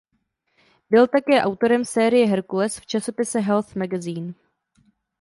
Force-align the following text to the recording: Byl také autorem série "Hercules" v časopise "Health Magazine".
Byl 0.89 1.07
také 1.07 1.41
autorem 1.41 1.85
série 1.85 2.25
"Hercules" 2.27 2.77
v 2.77 2.85
časopise 2.85 3.39
"Health 3.39 3.75
Magazine". 3.75 4.33